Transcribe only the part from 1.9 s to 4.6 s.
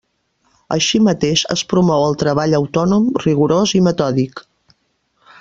el treball autònom, rigorós i metòdic.